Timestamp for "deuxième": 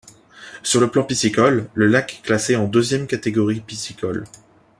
2.67-3.05